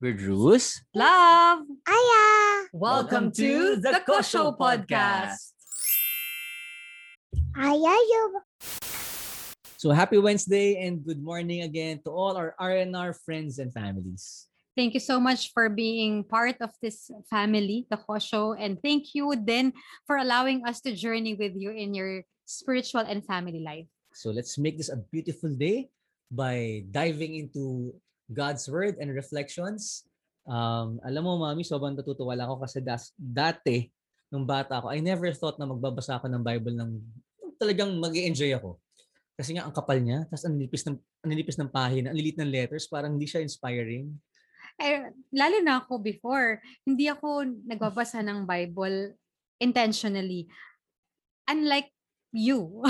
We're 0.00 0.16
Drews. 0.16 0.80
Love! 0.96 1.60
Aya! 1.84 2.24
Welcome 2.72 3.28
to 3.36 3.76
the 3.76 4.00
Kosho 4.00 4.56
Podcast. 4.56 5.52
Aya 7.52 7.92
yung 8.08 8.40
So 9.76 9.92
happy 9.92 10.16
Wednesday 10.16 10.80
and 10.80 11.04
good 11.04 11.20
morning 11.20 11.68
again 11.68 12.00
to 12.08 12.16
all 12.16 12.40
our 12.40 12.56
RNR 12.56 13.12
friends 13.12 13.60
and 13.60 13.68
families. 13.76 14.48
Thank 14.72 14.96
you 14.96 15.04
so 15.04 15.20
much 15.20 15.52
for 15.52 15.68
being 15.68 16.24
part 16.24 16.56
of 16.64 16.72
this 16.80 17.12
family, 17.28 17.84
the 17.92 18.00
Kosho, 18.00 18.56
and 18.56 18.80
thank 18.80 19.12
you 19.12 19.36
then 19.36 19.76
for 20.08 20.16
allowing 20.16 20.64
us 20.64 20.80
to 20.88 20.96
journey 20.96 21.36
with 21.36 21.52
you 21.60 21.76
in 21.76 21.92
your 21.92 22.24
spiritual 22.48 23.04
and 23.04 23.20
family 23.20 23.60
life. 23.60 23.92
So 24.16 24.32
let's 24.32 24.56
make 24.56 24.80
this 24.80 24.88
a 24.88 24.96
beautiful 24.96 25.52
day 25.52 25.92
by 26.32 26.88
diving 26.88 27.36
into 27.36 27.92
God's 28.30 28.64
Word 28.70 28.96
and 29.02 29.10
reflections. 29.10 30.06
Um, 30.46 31.02
alam 31.02 31.26
mo, 31.26 31.36
Mami, 31.36 31.66
sobrang 31.66 31.98
natutuwa 31.98 32.38
lang 32.38 32.48
ako 32.48 32.64
kasi 32.64 32.78
das, 32.80 33.12
dati, 33.18 33.90
nung 34.30 34.46
bata 34.46 34.78
ako, 34.78 34.94
I 34.94 35.02
never 35.02 35.28
thought 35.34 35.58
na 35.58 35.66
magbabasa 35.66 36.16
ako 36.16 36.30
ng 36.30 36.42
Bible 36.46 36.74
ng 36.78 36.90
talagang 37.60 37.92
mag 37.98 38.14
enjoy 38.14 38.54
ako. 38.56 38.78
Kasi 39.36 39.56
nga, 39.56 39.66
ang 39.66 39.74
kapal 39.74 40.00
niya, 40.00 40.24
tapos 40.30 40.44
ang 40.46 40.54
nilipis 40.56 40.84
ng, 40.86 40.96
ang 40.96 41.28
nilipis 41.28 41.58
ng 41.58 41.70
pahina, 41.72 42.12
ang 42.12 42.18
lilit 42.18 42.38
ng 42.38 42.48
letters, 42.48 42.88
parang 42.88 43.18
hindi 43.18 43.26
siya 43.28 43.44
inspiring. 43.44 44.08
Eh, 44.80 45.12
lalo 45.34 45.56
na 45.60 45.84
ako 45.84 46.00
before, 46.00 46.60
hindi 46.88 47.08
ako 47.10 47.44
nagbabasa 47.68 48.24
ng 48.24 48.48
Bible 48.48 49.16
intentionally. 49.60 50.48
Unlike 51.48 51.92
you. 52.30 52.82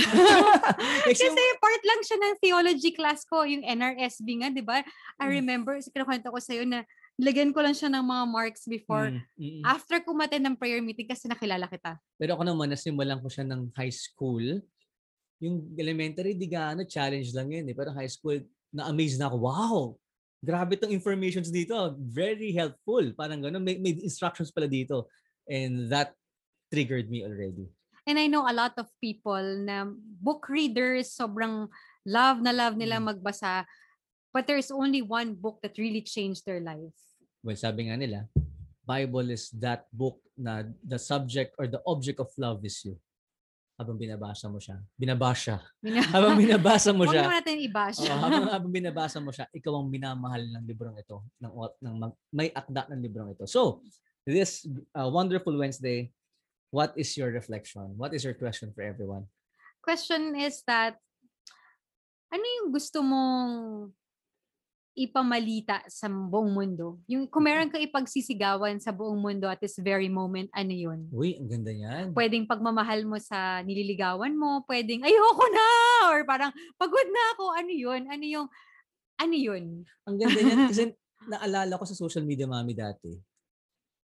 Kasi 1.08 1.42
part 1.60 1.82
lang 1.84 2.00
siya 2.04 2.18
ng 2.20 2.34
theology 2.40 2.92
class 2.92 3.24
ko, 3.24 3.44
yung 3.44 3.64
NRSB 3.64 4.28
nga, 4.44 4.48
di 4.52 4.64
ba? 4.64 4.84
I 5.16 5.24
Mm. 5.28 5.34
remember, 5.42 5.74
kinukwento 5.80 6.28
ko 6.28 6.38
sa'yo 6.40 6.64
na 6.68 6.84
lagyan 7.20 7.52
ko 7.52 7.60
lang 7.60 7.76
siya 7.76 7.92
ng 7.92 8.04
mga 8.04 8.24
marks 8.28 8.64
before. 8.64 9.12
Mm, 9.12 9.20
mm, 9.36 9.52
mm. 9.60 9.62
After 9.64 10.00
kumaten 10.00 10.40
ng 10.44 10.56
prayer 10.56 10.80
meeting 10.80 11.08
kasi 11.08 11.28
nakilala 11.28 11.68
kita. 11.68 12.00
Pero 12.16 12.36
ako 12.36 12.42
naman, 12.48 12.72
nasimulan 12.72 13.20
ko 13.20 13.28
siya 13.28 13.44
ng 13.44 13.72
high 13.76 13.92
school. 13.92 14.60
Yung 15.40 15.72
elementary, 15.76 16.36
di 16.36 16.48
gaano, 16.48 16.84
challenge 16.84 17.32
lang 17.32 17.48
yun. 17.52 17.64
Eh. 17.68 17.76
Pero 17.76 17.92
high 17.96 18.08
school, 18.08 18.40
na-amaze 18.72 19.16
na 19.16 19.28
ako. 19.28 19.36
Wow! 19.40 19.76
Grabe 20.40 20.76
tong 20.80 20.92
informations 20.92 21.52
dito. 21.52 21.76
Very 22.00 22.52
helpful. 22.56 23.04
Parang 23.12 23.44
gano'n. 23.44 23.60
May, 23.60 23.76
may 23.76 23.92
instructions 24.00 24.48
pala 24.48 24.64
dito. 24.68 25.08
And 25.44 25.92
that 25.92 26.16
triggered 26.72 27.12
me 27.12 27.24
already. 27.24 27.68
And 28.10 28.18
I 28.18 28.26
know 28.26 28.42
a 28.42 28.50
lot 28.50 28.74
of 28.74 28.90
people 28.98 29.38
na 29.62 29.86
book 30.18 30.50
readers, 30.50 31.14
sobrang 31.14 31.70
love 32.02 32.42
na 32.42 32.50
love 32.50 32.74
nila 32.74 32.98
Mm. 32.98 33.14
magbasa. 33.14 33.62
But 34.34 34.50
there's 34.50 34.74
only 34.74 34.98
one 34.98 35.38
book 35.38 35.62
that 35.62 35.78
really 35.78 36.02
changed 36.02 36.42
their 36.42 36.58
life. 36.58 36.98
Well, 37.46 37.54
sabi 37.54 37.86
nga 37.86 37.94
nila, 37.94 38.26
Bible 38.82 39.30
is 39.30 39.54
that 39.62 39.86
book 39.94 40.18
na 40.34 40.66
the 40.82 40.98
subject 40.98 41.54
or 41.54 41.70
the 41.70 41.78
object 41.86 42.18
of 42.18 42.34
love 42.34 42.58
is 42.66 42.82
you. 42.82 42.98
Habang 43.78 43.94
binabasa 43.96 44.50
mo 44.50 44.58
siya. 44.58 44.82
Binabasa. 44.98 45.62
Habang 46.14 46.34
binabasa 46.34 46.90
mo 46.90 47.06
Huwag 47.06 47.14
siya. 47.14 47.22
naman 47.30 47.36
natin 47.40 47.56
i-bash. 47.62 47.98
Oo, 48.02 48.12
habang, 48.12 48.44
habang 48.50 48.72
binabasa 48.74 49.18
mo 49.22 49.30
siya, 49.32 49.46
ikaw 49.54 49.72
ang 49.78 49.88
minamahal 49.88 50.42
ng 50.50 50.64
librong 50.66 50.98
ito, 50.98 51.22
ng, 51.40 51.52
ng 51.78 51.94
mag- 51.96 52.18
may 52.34 52.50
akda 52.52 52.90
ng 52.92 53.00
librong 53.00 53.32
ito. 53.32 53.46
So, 53.48 53.80
this 54.26 54.68
uh, 54.92 55.08
wonderful 55.08 55.54
Wednesday, 55.56 56.12
what 56.70 56.94
is 56.94 57.14
your 57.18 57.30
reflection? 57.34 57.98
What 57.98 58.14
is 58.14 58.24
your 58.24 58.34
question 58.34 58.72
for 58.72 58.82
everyone? 58.82 59.26
Question 59.82 60.38
is 60.38 60.62
that, 60.70 60.96
ano 62.30 62.46
yung 62.46 62.70
gusto 62.70 63.02
mong 63.02 63.90
ipamalita 64.94 65.82
sa 65.90 66.06
buong 66.06 66.50
mundo? 66.54 67.02
Yung 67.10 67.26
kung 67.26 67.46
meron 67.46 67.70
kang 67.70 67.82
ipagsisigawan 67.82 68.78
sa 68.78 68.94
buong 68.94 69.18
mundo 69.18 69.50
at 69.50 69.58
this 69.58 69.78
very 69.82 70.06
moment, 70.06 70.50
ano 70.54 70.70
yun? 70.70 71.10
Uy, 71.10 71.38
ang 71.38 71.50
ganda 71.50 71.74
yan. 71.74 72.14
pwedeng 72.14 72.46
pagmamahal 72.46 73.02
mo 73.06 73.18
sa 73.18 73.62
nililigawan 73.66 74.34
mo, 74.34 74.62
pwedeng 74.70 75.02
ayoko 75.02 75.44
na 75.50 75.66
or 76.14 76.22
parang 76.26 76.50
pagod 76.78 77.08
na 77.10 77.22
ako, 77.34 77.44
ano 77.54 77.72
yun? 77.72 78.02
Ano 78.06 78.24
yung 78.24 78.46
ano 79.20 79.36
yun? 79.36 79.64
Ang 80.06 80.16
ganda 80.16 80.40
yan 80.40 80.58
kasi 80.70 80.82
naalala 81.28 81.76
ko 81.76 81.84
sa 81.84 81.98
social 81.98 82.24
media 82.24 82.46
mami 82.48 82.72
dati. 82.72 83.10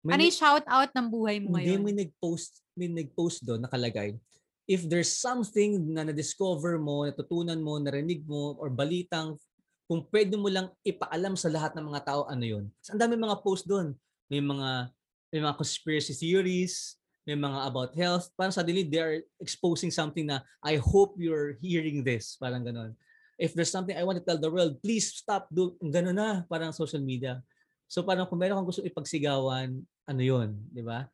May 0.03 0.19
Ano 0.19 0.27
yung 0.27 0.35
shout 0.35 0.67
out 0.67 0.91
ng 0.91 1.07
buhay 1.07 1.39
mo 1.39 1.55
Hindi, 1.55 1.79
ngayon? 1.79 1.81
may 1.87 1.95
nag-post, 1.95 2.59
may 2.75 2.91
nag-post 2.91 3.47
doon, 3.47 3.63
nakalagay, 3.63 4.19
if 4.67 4.83
there's 4.83 5.15
something 5.15 5.79
na 5.95 6.03
na-discover 6.03 6.75
mo, 6.75 7.07
natutunan 7.07 7.55
mo, 7.63 7.79
narinig 7.79 8.27
mo, 8.27 8.59
or 8.59 8.67
balitang, 8.67 9.39
kung 9.87 10.03
pwede 10.11 10.35
mo 10.35 10.51
lang 10.51 10.67
ipaalam 10.83 11.39
sa 11.39 11.47
lahat 11.47 11.71
ng 11.79 11.87
mga 11.87 12.03
tao, 12.03 12.27
ano 12.27 12.43
yun. 12.43 12.67
Ang 12.91 12.99
dami 12.99 13.15
mga 13.15 13.39
post 13.39 13.63
doon. 13.63 13.95
May 14.27 14.43
mga, 14.43 14.91
may 15.31 15.39
mga 15.39 15.55
conspiracy 15.55 16.15
theories, 16.15 16.99
may 17.23 17.39
mga 17.39 17.63
about 17.63 17.95
health. 17.95 18.27
Parang 18.35 18.51
suddenly, 18.51 18.83
they 18.83 18.99
are 18.99 19.23
exposing 19.39 19.91
something 19.91 20.27
na, 20.27 20.43
I 20.59 20.83
hope 20.83 21.15
you're 21.15 21.55
hearing 21.63 22.03
this. 22.03 22.35
Parang 22.35 22.63
ganon. 22.67 22.95
If 23.39 23.55
there's 23.55 23.71
something 23.71 23.95
I 23.95 24.03
want 24.03 24.19
to 24.19 24.25
tell 24.25 24.39
the 24.39 24.51
world, 24.51 24.83
please 24.83 25.15
stop 25.15 25.47
do 25.47 25.79
Ganon 25.79 26.15
na, 26.15 26.43
parang 26.47 26.75
social 26.75 26.99
media. 26.99 27.39
So 27.87 28.03
parang 28.03 28.27
kung 28.27 28.39
meron 28.39 28.59
kang 28.59 28.67
gusto 28.67 28.83
ipagsigawan, 28.83 29.83
ano 30.03 30.21
yun, 30.21 30.49
di 30.69 30.81
ba? 30.81 31.07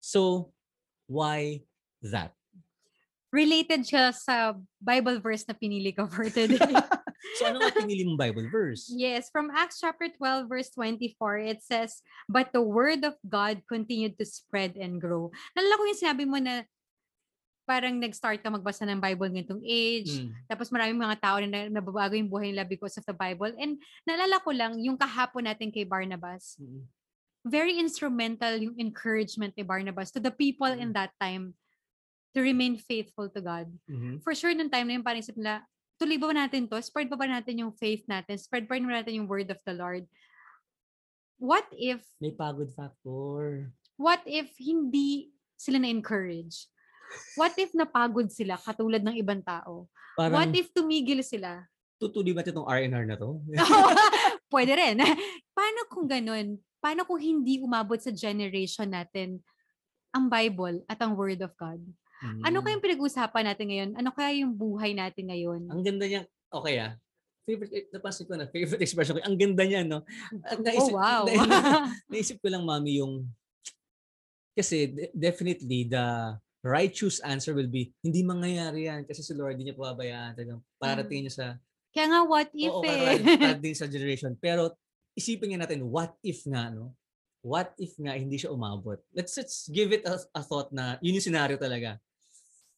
So, 0.00 0.52
why 1.06 1.62
that? 2.02 2.32
Related 3.28 3.84
siya 3.84 4.16
sa 4.16 4.56
Bible 4.80 5.20
verse 5.20 5.44
na 5.44 5.52
pinili 5.52 5.92
ko 5.92 6.08
for 6.08 6.28
today. 6.28 6.56
So, 7.34 7.50
ano 7.50 7.58
nga 7.58 7.74
pinili 7.82 8.06
mong 8.06 8.16
Bible 8.16 8.46
verse? 8.46 8.86
yes, 8.94 9.26
from 9.28 9.50
Acts 9.50 9.82
chapter 9.82 10.06
12 10.06 10.46
verse 10.46 10.70
24, 10.70 11.50
it 11.50 11.60
says, 11.66 11.98
But 12.30 12.54
the 12.54 12.62
word 12.62 13.02
of 13.02 13.18
God 13.26 13.66
continued 13.66 14.14
to 14.22 14.24
spread 14.24 14.78
and 14.78 15.02
grow. 15.02 15.34
Nalala 15.52 15.76
ko 15.76 15.82
yung 15.82 15.98
sinabi 15.98 16.24
mo 16.24 16.38
na 16.38 16.62
parang 17.66 17.98
nag-start 17.98 18.38
ka 18.40 18.48
magbasa 18.48 18.86
ng 18.86 19.02
Bible 19.02 19.34
ngayong 19.34 19.60
age, 19.66 20.24
Mm. 20.24 20.30
Tapos 20.46 20.70
maraming 20.70 20.96
mga 20.96 21.18
tao 21.20 21.36
na 21.42 21.50
na- 21.50 21.82
nababago 21.82 22.14
yung 22.14 22.30
buhay 22.30 22.54
nila 22.54 22.62
because 22.64 22.96
of 22.96 23.04
the 23.04 23.12
Bible. 23.12 23.50
And 23.58 23.76
naalala 24.06 24.38
ko 24.40 24.54
lang, 24.54 24.78
yung 24.80 24.96
kahapon 24.96 25.50
natin 25.50 25.74
kay 25.74 25.84
Barnabas, 25.84 26.54
Mm. 26.56 26.86
Very 27.44 27.78
instrumental 27.78 28.56
yung 28.58 28.74
encouragement 28.78 29.54
ni 29.54 29.62
Barnabas 29.62 30.10
to 30.10 30.20
the 30.20 30.32
people 30.32 30.68
in 30.68 30.92
that 30.92 31.14
time 31.20 31.54
to 32.34 32.42
remain 32.42 32.76
faithful 32.76 33.30
to 33.30 33.40
God. 33.40 33.70
Mhm. 33.88 34.20
For 34.22 34.34
sure, 34.34 34.52
nung 34.52 34.68
time 34.70 34.86
na 34.90 34.94
yun, 34.98 35.04
parang 35.06 35.22
isip 35.22 35.38
nila, 35.38 35.64
tuloy 35.96 36.18
ba 36.20 36.30
natin 36.30 36.68
to? 36.68 36.76
Spread 36.82 37.08
pa 37.08 37.16
ba 37.16 37.26
natin 37.26 37.62
yung 37.64 37.72
faith 37.74 38.04
natin? 38.06 38.36
Spread 38.36 38.68
pa 38.68 38.76
rin 38.76 38.84
ba 38.84 39.00
natin 39.00 39.18
yung 39.22 39.30
word 39.30 39.48
of 39.50 39.58
the 39.64 39.74
Lord? 39.74 40.04
What 41.38 41.66
if, 41.72 42.02
May 42.18 42.34
pagod 42.34 42.74
factor. 42.74 43.70
what 43.94 44.22
if 44.26 44.50
hindi 44.58 45.30
sila 45.54 45.78
na-encourage? 45.78 46.66
What 47.38 47.54
if 47.56 47.72
napagod 47.72 48.28
sila 48.34 48.58
katulad 48.58 49.00
ng 49.06 49.16
ibang 49.16 49.40
tao? 49.46 49.86
Parang, 50.18 50.34
What 50.34 50.50
if 50.52 50.68
tumigil 50.74 51.22
sila? 51.24 51.64
tutuli 51.98 52.30
ba 52.30 52.46
itong 52.46 52.66
R&R 52.66 53.04
na 53.06 53.16
to? 53.18 53.42
Pwede 54.48 54.72
rin. 54.74 54.96
Paano 55.56 55.80
kung 55.92 56.08
ganun? 56.08 56.56
Paano 56.80 57.04
kung 57.04 57.20
hindi 57.20 57.60
umabot 57.60 58.00
sa 58.00 58.12
generation 58.12 58.88
natin 58.88 59.40
ang 60.10 60.26
Bible 60.26 60.82
at 60.88 60.98
ang 61.04 61.12
Word 61.14 61.44
of 61.44 61.52
God? 61.54 61.80
Ano 62.42 62.58
Mm. 62.58 62.64
kayang 62.66 62.82
pinag-usapan 62.82 63.44
natin 63.46 63.66
ngayon? 63.70 63.90
Ano 63.94 64.10
kaya 64.10 64.42
yung 64.42 64.50
buhay 64.50 64.90
natin 64.90 65.30
ngayon? 65.30 65.70
Ang 65.70 65.82
ganda 65.86 66.02
niya. 66.02 66.26
Okay 66.50 66.74
ah. 66.82 66.98
Favorite, 67.46 67.72
eh, 67.72 67.84
napansin 67.94 68.26
ko 68.26 68.34
na, 68.34 68.50
favorite 68.50 68.82
expression 68.86 69.14
ko. 69.16 69.22
Ang 69.22 69.38
ganda 69.38 69.62
niya, 69.62 69.86
no? 69.86 70.02
At 70.42 70.58
oh, 70.58 70.98
wow. 70.98 71.22
naisip 72.10 72.42
ko 72.42 72.50
lang, 72.50 72.66
mami, 72.66 72.98
yung, 72.98 73.22
kasi 74.52 74.90
de- 74.90 75.14
definitely 75.14 75.86
the 75.86 76.34
righteous 76.60 77.22
answer 77.22 77.54
will 77.54 77.70
be, 77.70 77.94
hindi 78.02 78.26
mangyayari 78.26 78.90
yan 78.90 79.06
kasi 79.06 79.22
si 79.22 79.32
Lord 79.32 79.54
hindi 79.54 79.70
niya 79.70 79.78
pababayaan. 79.78 80.34
Talagang 80.34 80.60
parating 80.76 81.22
niya 81.24 81.34
sa, 81.38 81.46
Kaya 81.92 82.06
nga, 82.12 82.20
what 82.24 82.50
if 82.52 82.72
oo, 82.72 82.84
eh? 82.84 83.18
parating 83.18 83.76
sa 83.80 83.88
generation. 83.88 84.36
Pero 84.36 84.76
isipin 85.16 85.56
nga 85.56 85.66
natin, 85.66 85.88
what 85.88 86.14
if 86.20 86.44
nga, 86.46 86.70
no? 86.70 86.94
What 87.42 87.72
if 87.78 87.96
nga 87.96 88.18
hindi 88.18 88.36
siya 88.36 88.52
umabot? 88.52 89.00
Let's, 89.14 89.34
let's 89.38 89.70
give 89.70 89.94
it 89.94 90.04
a, 90.04 90.20
a 90.36 90.42
thought 90.42 90.74
na 90.74 91.00
yun 91.00 91.16
yung 91.16 91.24
scenario 91.24 91.56
talaga. 91.56 91.96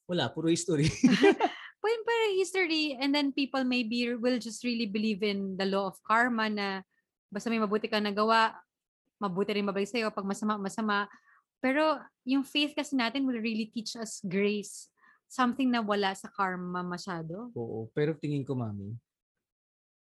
Wala, 0.07 0.31
puro 0.31 0.49
history. 0.49 0.89
Pwede 1.81 2.01
pa 2.05 2.13
history 2.37 2.93
and 3.01 3.11
then 3.11 3.33
people 3.33 3.65
maybe 3.65 4.13
will 4.15 4.37
just 4.37 4.63
really 4.63 4.85
believe 4.85 5.25
in 5.25 5.57
the 5.57 5.65
law 5.65 5.89
of 5.89 5.97
karma 6.05 6.53
na 6.53 6.85
basta 7.33 7.49
may 7.49 7.63
mabuti 7.63 7.89
ka 7.89 8.03
nagawa, 8.03 8.53
mabuti 9.17 9.57
rin 9.57 9.65
mabalik 9.65 9.89
sa'yo. 9.89 10.13
Pag 10.13 10.29
masama, 10.29 10.61
masama. 10.61 11.09
Pero 11.61 12.01
yung 12.25 12.45
faith 12.45 12.77
kasi 12.77 12.97
natin 12.97 13.25
will 13.25 13.41
really 13.41 13.69
teach 13.73 13.97
us 13.97 14.21
grace. 14.25 14.93
Something 15.31 15.71
na 15.71 15.79
wala 15.79 16.11
sa 16.19 16.27
karma 16.27 16.83
masyado. 16.83 17.55
Oo, 17.55 17.87
pero 17.95 18.19
tingin 18.19 18.43
ko, 18.43 18.59
mami, 18.59 18.99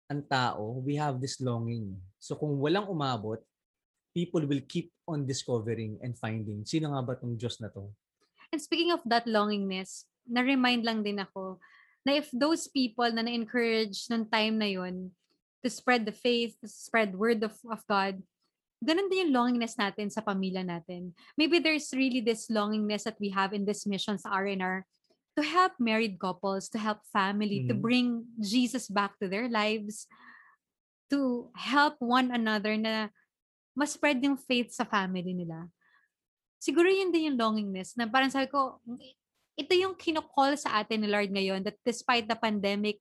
ang 0.07 0.23
tao, 0.23 0.79
we 0.79 0.95
have 0.95 1.19
this 1.19 1.43
longing. 1.43 1.91
So 2.15 2.39
kung 2.39 2.55
walang 2.63 2.87
umabot, 2.87 3.43
people 4.15 4.47
will 4.47 4.63
keep 4.63 4.89
on 5.03 5.27
discovering 5.27 5.99
and 5.99 6.15
finding, 6.15 6.63
sino 6.63 6.95
nga 6.95 7.03
ba 7.03 7.13
tong 7.19 7.35
Diyos 7.35 7.59
na 7.59 7.67
to? 7.75 7.91
And 8.55 8.63
speaking 8.63 8.95
of 8.95 9.03
that 9.03 9.27
longingness, 9.27 10.07
na-remind 10.23 10.87
lang 10.87 11.03
din 11.03 11.19
ako 11.19 11.59
na 12.07 12.15
if 12.15 12.31
those 12.31 12.71
people 12.71 13.11
na 13.11 13.27
na-encourage 13.27 14.07
nung 14.07 14.23
time 14.31 14.55
na 14.55 14.71
yun, 14.71 15.11
to 15.59 15.67
spread 15.67 16.07
the 16.07 16.15
faith, 16.15 16.55
to 16.63 16.71
spread 16.71 17.11
word 17.11 17.43
of, 17.43 17.51
of 17.67 17.83
God, 17.83 18.15
ganun 18.79 19.11
din 19.11 19.27
yung 19.27 19.35
longingness 19.35 19.75
natin 19.75 20.07
sa 20.07 20.23
pamilya 20.23 20.63
natin. 20.63 21.11
Maybe 21.35 21.59
there's 21.59 21.91
really 21.91 22.23
this 22.23 22.47
longingness 22.47 23.03
that 23.03 23.19
we 23.19 23.27
have 23.35 23.51
in 23.51 23.67
this 23.67 23.83
mission 23.83 24.15
sa 24.15 24.31
RNR 24.31 24.87
to 25.37 25.45
help 25.45 25.77
married 25.77 26.17
couples, 26.17 26.65
to 26.73 26.81
help 26.81 27.05
family, 27.13 27.69
to 27.69 27.77
Mhm. 27.77 27.81
bring 27.85 28.07
Jesus 28.41 28.89
back 28.89 29.13
to 29.21 29.29
their 29.29 29.45
lives, 29.45 30.09
to 31.13 31.53
help 31.53 32.01
one 32.01 32.33
another 32.33 32.73
na 32.73 33.13
mas 33.77 33.93
spread 33.93 34.17
yung 34.25 34.35
faith 34.35 34.73
sa 34.73 34.81
family 34.81 35.37
nila. 35.37 35.69
Siguro 36.57 36.89
yun 36.89 37.13
din 37.13 37.29
yung 37.31 37.37
longingness 37.37 37.93
na 37.93 38.09
parang 38.09 38.33
sabi 38.33 38.49
ko, 38.49 38.81
ito 39.53 39.73
yung 39.77 39.93
kinocall 39.93 40.57
sa 40.57 40.81
atin 40.81 41.05
ni 41.05 41.07
Lord 41.09 41.29
ngayon 41.29 41.61
that 41.61 41.77
despite 41.85 42.25
the 42.25 42.33
pandemic, 42.33 42.97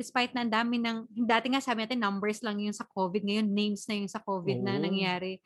despite 0.00 0.32
na 0.32 0.48
ang 0.48 0.52
dami 0.52 0.80
ng, 0.80 1.04
dati 1.12 1.52
nga 1.52 1.60
sabi 1.60 1.84
natin 1.84 2.00
numbers 2.00 2.40
lang 2.40 2.56
yung 2.56 2.72
sa 2.72 2.88
COVID, 2.88 3.20
ngayon 3.20 3.48
names 3.52 3.84
na 3.84 4.00
yung 4.00 4.08
sa 4.08 4.20
COVID 4.24 4.64
na 4.64 4.80
Oo. 4.80 4.84
nangyari. 4.88 5.44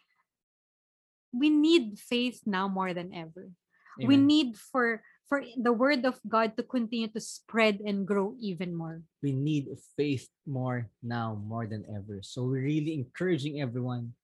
We 1.34 1.50
need 1.50 1.98
faith 1.98 2.46
now 2.46 2.70
more 2.70 2.94
than 2.94 3.10
ever. 3.10 3.50
We 3.98 4.14
Amen. 4.14 4.26
need 4.26 4.50
for 4.58 5.02
for 5.30 5.46
the 5.54 5.70
word 5.70 6.02
of 6.02 6.18
God 6.26 6.58
to 6.58 6.66
continue 6.66 7.06
to 7.14 7.22
spread 7.22 7.78
and 7.86 8.02
grow 8.02 8.34
even 8.42 8.74
more. 8.74 8.98
we 9.22 9.30
need 9.30 9.70
faith 9.94 10.26
more 10.42 10.90
now 10.98 11.38
more 11.38 11.70
than 11.70 11.86
ever. 11.86 12.18
So 12.26 12.50
we're 12.50 12.66
really 12.66 12.98
encouraging 12.98 13.62
everyone 13.62 14.18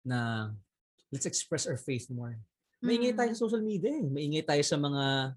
na 0.00 0.48
let's 1.12 1.28
express 1.28 1.68
our 1.68 1.76
faith 1.76 2.08
more. 2.08 2.40
Maingay 2.80 3.12
tayo 3.12 3.30
Mm. 3.30 3.36
sa 3.36 3.44
social 3.44 3.60
media 3.60 3.92
eh. 4.00 4.08
Maingay 4.08 4.48
tayo 4.48 4.64
sa 4.64 4.80
mga 4.80 5.36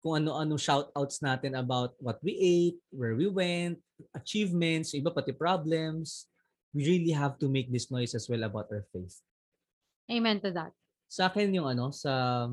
kung 0.00 0.16
ano-ano 0.24 0.56
shoutouts 0.56 1.20
natin 1.20 1.56
about 1.60 1.92
what 2.00 2.16
we 2.24 2.32
ate, 2.36 2.80
where 2.88 3.12
we 3.16 3.28
went, 3.28 3.76
achievements, 4.16 4.96
iba 4.96 5.12
pati 5.12 5.32
problems. 5.36 6.24
We 6.72 6.88
really 6.88 7.12
have 7.12 7.36
to 7.44 7.52
make 7.52 7.68
this 7.68 7.92
noise 7.92 8.16
as 8.16 8.28
well 8.32 8.44
about 8.48 8.72
our 8.72 8.84
faith. 8.92 9.20
Amen 10.08 10.40
to 10.40 10.52
that. 10.56 10.72
Sa 11.08 11.28
akin 11.28 11.52
yung 11.52 11.68
ano, 11.68 11.88
sa 11.92 12.48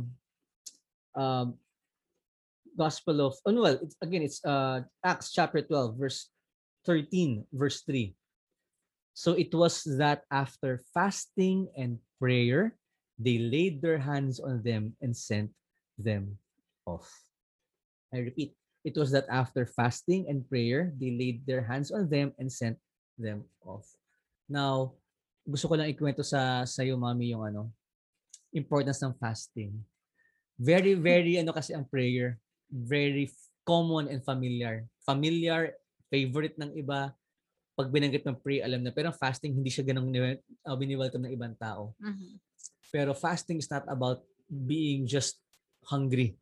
um, 1.15 1.47
Gospel 2.77 3.27
of, 3.27 3.35
oh 3.45 3.53
well, 3.53 3.79
it's, 3.81 3.95
again, 4.01 4.21
it's 4.21 4.43
uh, 4.45 4.81
Acts 5.03 5.31
chapter 5.31 5.61
12, 5.61 5.97
verse 5.97 6.29
13, 6.85 7.45
verse 7.53 7.81
3. 7.83 8.15
So 9.13 9.33
it 9.33 9.53
was 9.53 9.83
that 9.99 10.23
after 10.31 10.81
fasting 10.93 11.67
and 11.77 11.99
prayer, 12.19 12.75
they 13.19 13.37
laid 13.37 13.81
their 13.81 13.99
hands 13.99 14.39
on 14.39 14.63
them 14.63 14.95
and 15.01 15.15
sent 15.15 15.51
them 15.97 16.39
off. 16.85 17.11
I 18.13 18.19
repeat, 18.19 18.55
it 18.83 18.97
was 18.97 19.11
that 19.11 19.29
after 19.29 19.65
fasting 19.65 20.25
and 20.27 20.47
prayer, 20.47 20.91
they 20.97 21.11
laid 21.11 21.45
their 21.45 21.61
hands 21.61 21.91
on 21.91 22.09
them 22.09 22.33
and 22.39 22.51
sent 22.51 22.77
them 23.17 23.45
off. 23.61 23.85
Now, 24.49 24.97
gusto 25.45 25.69
ko 25.69 25.77
lang 25.77 25.93
ikwento 25.93 26.25
sa 26.25 26.65
sa'yo, 26.65 26.97
mami, 26.97 27.31
yung 27.31 27.45
ano, 27.45 27.69
importance 28.51 28.99
ng 29.01 29.15
fasting. 29.15 29.71
Very, 30.57 30.93
very, 30.93 31.39
ano 31.39 31.53
kasi 31.53 31.73
ang 31.73 31.85
prayer, 31.87 32.37
very 32.71 33.27
common 33.67 34.07
and 34.07 34.23
familiar. 34.23 34.87
Familiar, 35.03 35.75
favorite 36.07 36.55
ng 36.57 36.71
iba. 36.79 37.11
Pag 37.75 37.91
binanggit 37.91 38.23
ng 38.23 38.39
pray, 38.39 38.63
alam 38.63 38.81
na. 38.81 38.95
Pero 38.95 39.11
fasting, 39.11 39.53
hindi 39.53 39.69
siya 39.69 39.85
ganang 39.85 40.09
uh, 40.11 40.75
biniwelcome 40.75 41.27
ng 41.27 41.35
ibang 41.35 41.55
tao. 41.59 41.93
Mhm. 41.99 42.39
Pero 42.91 43.11
fasting 43.15 43.59
is 43.59 43.71
not 43.71 43.87
about 43.87 44.23
being 44.47 45.07
just 45.07 45.39
hungry. 45.87 46.35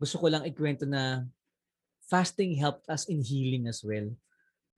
Gusto 0.00 0.16
ko 0.20 0.32
lang 0.32 0.48
ikwento 0.48 0.88
na 0.88 1.28
fasting 2.08 2.56
helped 2.56 2.88
us 2.88 3.08
in 3.08 3.20
healing 3.20 3.68
as 3.68 3.84
well. 3.84 4.08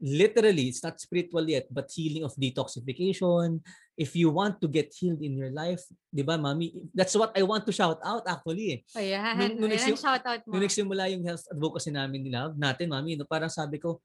Literally, 0.04 0.68
it's 0.68 0.84
not 0.84 1.00
spiritual 1.00 1.48
yet, 1.48 1.64
but 1.72 1.88
healing 1.88 2.28
of 2.28 2.36
detoxification. 2.36 3.64
If 3.96 4.12
you 4.12 4.28
want 4.28 4.60
to 4.60 4.68
get 4.68 4.92
healed 4.92 5.24
in 5.24 5.32
your 5.32 5.48
life, 5.48 5.80
di 6.12 6.20
ba, 6.20 6.36
mami? 6.36 6.92
That's 6.92 7.16
what 7.16 7.32
I 7.32 7.40
want 7.40 7.64
to 7.64 7.72
shout 7.72 7.96
out 8.04 8.20
actually. 8.28 8.84
eh. 8.84 9.00
Ayan, 9.00 9.56
Nung- 9.56 9.56
nung 9.64 9.72
ayan 9.72 9.96
shout 9.96 10.20
out 10.28 10.42
mo. 10.44 10.52
Nung 10.52 10.62
nagsimula 10.68 11.08
yung 11.08 11.24
health 11.24 11.48
advocacy 11.48 11.88
namin 11.88 12.20
nila, 12.28 12.52
natin, 12.52 12.92
mami, 12.92 13.16
no, 13.16 13.24
parang 13.24 13.48
sabi 13.48 13.80
ko, 13.80 13.96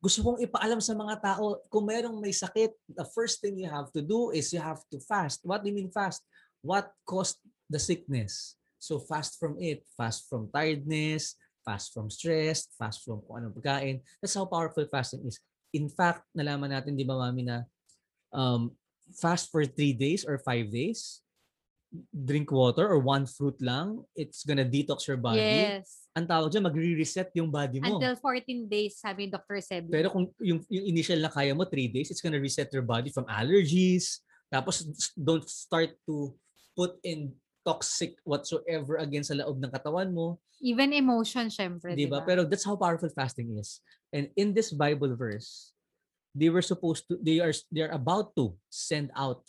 gusto 0.00 0.24
kong 0.24 0.40
ipaalam 0.40 0.80
sa 0.80 0.96
mga 0.96 1.20
tao, 1.20 1.60
kung 1.68 1.84
merong 1.84 2.16
may 2.16 2.32
sakit, 2.32 2.72
the 2.88 3.04
first 3.12 3.42
thing 3.44 3.60
you 3.60 3.68
have 3.68 3.92
to 3.92 4.00
do 4.00 4.32
is 4.32 4.48
you 4.56 4.62
have 4.62 4.80
to 4.88 4.96
fast. 5.04 5.44
What 5.44 5.60
do 5.60 5.68
you 5.68 5.76
mean 5.76 5.92
fast? 5.92 6.24
What 6.64 6.88
caused 7.04 7.36
the 7.68 7.82
sickness? 7.82 8.56
So 8.80 9.02
fast 9.02 9.36
from 9.36 9.58
it. 9.60 9.82
Fast 9.98 10.30
from 10.30 10.48
tiredness, 10.54 11.34
fast 11.66 11.90
from 11.90 12.06
stress, 12.06 12.70
fast 12.78 13.02
from 13.02 13.18
kung 13.26 13.42
anong 13.42 13.58
pagkain. 13.58 13.98
That's 14.22 14.38
how 14.38 14.46
powerful 14.46 14.86
fasting 14.86 15.26
is. 15.26 15.42
In 15.74 15.90
fact, 15.90 16.22
nalaman 16.30 16.70
natin, 16.70 16.94
di 16.94 17.02
ba 17.02 17.18
mami, 17.18 17.42
na 17.42 17.66
um, 18.30 18.70
fast 19.18 19.50
for 19.50 19.66
three 19.66 19.90
days 19.90 20.22
or 20.22 20.38
five 20.38 20.70
days, 20.70 21.26
drink 22.14 22.54
water 22.54 22.86
or 22.86 23.02
one 23.02 23.26
fruit 23.26 23.58
lang, 23.58 24.06
it's 24.14 24.46
gonna 24.46 24.64
detox 24.66 25.10
your 25.10 25.18
body 25.18 25.42
Yes. 25.42 26.06
ang 26.16 26.24
tawag 26.24 26.48
dyan, 26.48 26.64
magre-reset 26.64 27.28
yung 27.36 27.50
body 27.50 27.82
mo. 27.82 27.98
Until 27.98 28.16
14 28.16 28.70
days, 28.70 28.96
sabi 28.96 29.26
ni 29.26 29.30
Dr. 29.34 29.60
Sebi. 29.60 29.90
Pero 29.92 30.08
kung 30.08 30.30
yung, 30.40 30.64
yung 30.70 30.86
initial 30.88 31.20
na 31.20 31.28
kaya 31.28 31.52
mo, 31.52 31.66
3 31.68 31.92
days, 31.92 32.08
it's 32.08 32.24
gonna 32.24 32.40
reset 32.40 32.70
your 32.72 32.86
body 32.86 33.10
from 33.12 33.28
allergies. 33.28 34.24
Tapos 34.48 34.86
don't 35.12 35.44
start 35.44 35.92
to 36.06 36.32
put 36.72 36.96
in 37.02 37.34
toxic 37.66 38.14
whatsoever 38.22 39.02
again 39.02 39.26
sa 39.26 39.34
loob 39.34 39.58
ng 39.58 39.74
katawan 39.74 40.14
mo. 40.14 40.38
Even 40.62 40.94
emotion, 40.94 41.50
syempre. 41.50 41.98
Di 41.98 42.06
ba? 42.06 42.22
Pero 42.22 42.46
that's 42.46 42.62
how 42.62 42.78
powerful 42.78 43.10
fasting 43.10 43.58
is. 43.58 43.82
And 44.14 44.30
in 44.38 44.54
this 44.54 44.70
Bible 44.70 45.18
verse, 45.18 45.74
they 46.30 46.48
were 46.48 46.62
supposed 46.62 47.10
to, 47.10 47.18
they 47.18 47.42
are, 47.42 47.52
they 47.74 47.82
are 47.82 47.90
about 47.90 48.38
to 48.38 48.54
send 48.70 49.10
out 49.18 49.42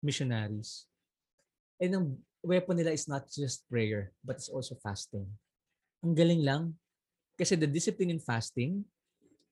missionaries. 0.00 0.88
And 1.76 1.92
ang 1.92 2.06
weapon 2.40 2.80
nila 2.80 2.96
is 2.96 3.04
not 3.04 3.28
just 3.28 3.68
prayer, 3.68 4.16
but 4.24 4.40
it's 4.40 4.48
also 4.48 4.74
fasting. 4.80 5.28
Ang 6.00 6.16
galing 6.16 6.40
lang. 6.40 6.80
Kasi 7.36 7.56
the 7.56 7.68
discipline 7.68 8.16
in 8.16 8.20
fasting 8.20 8.84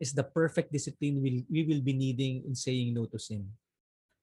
is 0.01 0.15
the 0.15 0.25
perfect 0.25 0.73
discipline 0.73 1.21
we, 1.21 1.45
we 1.51 1.67
will 1.67 1.83
be 1.83 1.93
needing 1.93 2.47
in 2.47 2.55
saying 2.55 2.95
no 2.95 3.05
to 3.11 3.19
sin. 3.19 3.45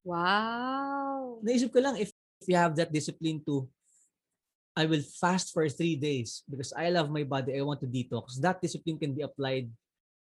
Wow. 0.05 1.41
Naisip 1.43 1.73
ko 1.73 1.83
lang, 1.83 1.99
if, 1.99 2.14
if 2.41 2.47
you 2.47 2.55
have 2.55 2.75
that 2.75 2.91
discipline 2.91 3.41
to, 3.45 3.67
I 4.75 4.85
will 4.85 5.01
fast 5.01 5.53
for 5.53 5.67
three 5.69 5.95
days 5.95 6.43
because 6.49 6.73
I 6.75 6.89
love 6.89 7.09
my 7.09 7.23
body, 7.23 7.57
I 7.57 7.63
want 7.63 7.79
to 7.81 7.87
detox. 7.87 8.35
That 8.43 8.61
discipline 8.61 8.99
can 8.99 9.15
be 9.15 9.23
applied 9.23 9.71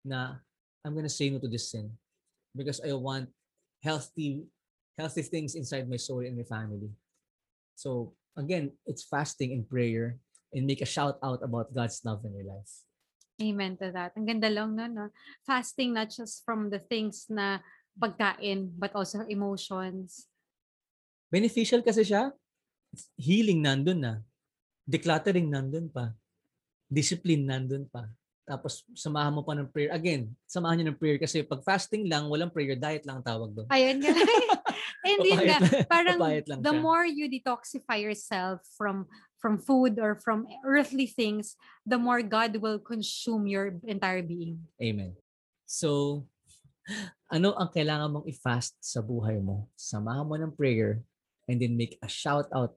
na 0.03 0.35
I'm 0.83 0.95
gonna 0.95 1.09
say 1.09 1.29
no 1.31 1.39
to 1.39 1.47
this 1.47 1.71
sin 1.71 1.87
because 2.51 2.83
I 2.83 2.91
want 2.91 3.31
healthy, 3.81 4.43
healthy 4.99 5.23
things 5.23 5.55
inside 5.55 5.89
my 5.89 5.95
soul 5.95 6.27
and 6.27 6.35
my 6.35 6.43
family. 6.43 6.91
So 7.75 8.13
again, 8.35 8.75
it's 8.85 9.03
fasting 9.03 9.53
and 9.53 9.63
prayer 9.63 10.19
and 10.51 10.67
make 10.67 10.81
a 10.81 10.85
shout 10.85 11.17
out 11.23 11.39
about 11.41 11.73
God's 11.73 12.03
love 12.03 12.25
in 12.25 12.35
your 12.35 12.45
life. 12.45 12.83
Amen 13.41 13.79
to 13.81 13.89
that. 13.95 14.11
Ang 14.19 14.27
ganda 14.27 14.51
lang 14.51 14.75
no, 14.75 14.85
no? 14.85 15.05
Fasting 15.47 15.95
not 15.95 16.11
just 16.11 16.45
from 16.45 16.69
the 16.69 16.77
things 16.77 17.25
na 17.31 17.63
pagkain, 17.97 18.69
but 18.77 18.93
also 18.93 19.25
emotions. 19.25 20.27
Beneficial 21.33 21.81
kasi 21.81 22.05
siya. 22.05 22.29
Healing 23.17 23.65
nandun 23.65 24.05
na. 24.05 24.13
Decluttering 24.85 25.49
nandun 25.49 25.89
pa. 25.89 26.13
Discipline 26.85 27.49
nandun 27.49 27.89
pa. 27.89 28.05
Tapos 28.45 28.85
samahan 28.93 29.33
mo 29.33 29.41
pa 29.41 29.57
ng 29.57 29.65
prayer. 29.65 29.89
Again, 29.89 30.29
samahan 30.45 30.77
niyo 30.77 30.93
ng 30.93 30.99
prayer 31.01 31.17
kasi 31.17 31.41
pag 31.41 31.65
fasting 31.65 32.05
lang, 32.05 32.29
walang 32.29 32.53
prayer, 32.53 32.77
diet 32.77 33.01
lang 33.09 33.23
ang 33.23 33.25
tawag 33.25 33.49
doon. 33.49 33.65
Ayun 33.73 33.97
nga. 34.03 34.13
And 35.09 35.19
yun 35.25 35.41
nga, 35.41 35.59
parang 35.89 36.15
lang 36.21 36.59
the 36.63 36.75
siya. 36.75 36.79
more 36.79 37.03
you 37.03 37.27
detoxify 37.27 37.99
yourself 37.99 38.63
from 38.77 39.09
from 39.41 39.59
food 39.59 39.99
or 39.99 40.15
from 40.15 40.47
earthly 40.63 41.07
things, 41.07 41.59
the 41.83 41.99
more 41.99 42.23
God 42.23 42.55
will 42.63 42.79
consume 42.79 43.43
your 43.43 43.75
entire 43.83 44.23
being. 44.23 44.63
Amen. 44.79 45.19
So, 45.67 46.23
ano 47.35 47.51
ang 47.57 47.67
kailangan 47.71 48.11
mong 48.11 48.27
i-fast 48.31 48.79
sa 48.79 49.03
buhay 49.03 49.43
mo? 49.43 49.67
Samahan 49.75 50.23
mo 50.23 50.35
ng 50.39 50.55
prayer 50.55 51.03
and 51.47 51.61
then 51.61 51.77
make 51.77 51.97
a 52.03 52.07
shout 52.07 52.47
out 52.55 52.75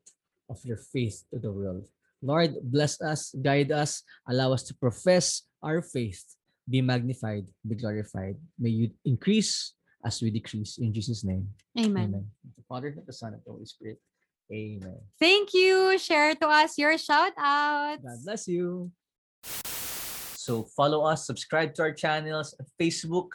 of 0.48 0.58
your 0.64 0.78
faith 0.78 1.24
to 1.32 1.38
the 1.38 1.50
world. 1.50 1.86
Lord, 2.22 2.56
bless 2.62 3.00
us, 3.00 3.34
guide 3.42 3.70
us, 3.70 4.02
allow 4.28 4.52
us 4.52 4.62
to 4.64 4.74
profess 4.74 5.42
our 5.62 5.82
faith, 5.82 6.22
be 6.68 6.80
magnified, 6.80 7.46
be 7.66 7.76
glorified. 7.76 8.36
May 8.58 8.70
you 8.70 8.90
increase 9.04 9.74
as 10.04 10.22
we 10.22 10.30
decrease. 10.30 10.78
In 10.78 10.94
Jesus' 10.94 11.24
name, 11.24 11.48
Amen. 11.78 12.14
amen. 12.14 12.24
The 12.56 12.64
Father, 12.68 12.94
the 12.94 13.12
Son, 13.12 13.34
and 13.34 13.42
the 13.44 13.52
Holy 13.52 13.66
Spirit. 13.66 13.98
Amen. 14.52 14.98
Thank 15.18 15.54
you. 15.54 15.98
Share 15.98 16.34
to 16.34 16.46
us 16.46 16.78
your 16.78 16.96
shout 16.98 17.32
out. 17.36 17.98
God 18.02 18.18
bless 18.24 18.46
you. 18.46 18.90
So 19.44 20.62
follow 20.76 21.02
us, 21.02 21.26
subscribe 21.26 21.74
to 21.74 21.82
our 21.82 21.92
channels, 21.92 22.54
Facebook, 22.80 23.34